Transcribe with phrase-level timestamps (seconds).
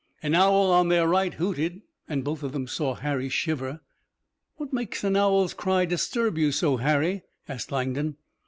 [0.23, 3.81] An owl on their right hooted, and both of them saw Harry shiver.
[4.55, 8.17] "What makes an owl's cry disturb you so, Harry?" asked Langdon.